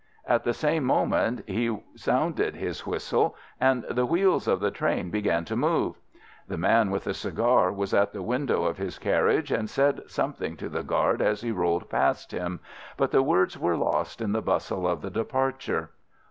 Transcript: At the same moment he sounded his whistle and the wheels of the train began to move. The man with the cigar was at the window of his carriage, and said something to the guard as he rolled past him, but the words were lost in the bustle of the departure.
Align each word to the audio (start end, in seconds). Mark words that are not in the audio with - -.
At 0.25 0.43
the 0.45 0.53
same 0.55 0.83
moment 0.83 1.43
he 1.47 1.79
sounded 1.93 2.55
his 2.55 2.87
whistle 2.87 3.35
and 3.59 3.83
the 3.87 4.07
wheels 4.07 4.47
of 4.47 4.59
the 4.59 4.71
train 4.71 5.11
began 5.11 5.45
to 5.45 5.55
move. 5.55 5.99
The 6.47 6.57
man 6.57 6.89
with 6.89 7.03
the 7.03 7.13
cigar 7.13 7.71
was 7.71 7.93
at 7.93 8.11
the 8.11 8.23
window 8.23 8.65
of 8.65 8.77
his 8.79 8.97
carriage, 8.97 9.51
and 9.51 9.69
said 9.69 10.01
something 10.09 10.57
to 10.57 10.69
the 10.69 10.81
guard 10.81 11.21
as 11.21 11.41
he 11.41 11.51
rolled 11.51 11.87
past 11.87 12.31
him, 12.31 12.61
but 12.97 13.11
the 13.11 13.21
words 13.21 13.59
were 13.59 13.77
lost 13.77 14.21
in 14.21 14.31
the 14.31 14.41
bustle 14.41 14.87
of 14.87 15.03
the 15.03 15.11
departure. 15.11 15.91